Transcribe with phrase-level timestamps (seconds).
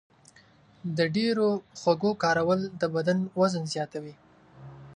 [0.97, 1.49] د ډېرو
[1.79, 4.15] خوږو کارول د بدن وزن زیاتوي.